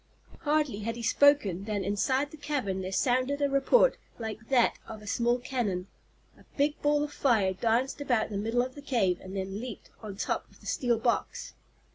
[0.39, 5.03] Hardly had he spoken than inside the cavern there sounded a report like that of
[5.03, 5.89] a small cannon.
[6.39, 9.91] A big ball of fire danced about the middle of the cave and then leaped
[10.01, 11.53] on top of the steel box.